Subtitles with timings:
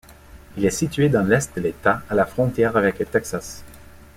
[0.57, 3.63] Il est situé dans l’est de l’État, à la frontière avec le Texas.